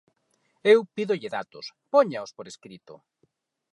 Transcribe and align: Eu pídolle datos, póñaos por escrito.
Eu 0.73 0.79
pídolle 0.95 1.33
datos, 1.37 1.65
póñaos 1.93 2.31
por 2.37 2.45
escrito. 2.51 2.93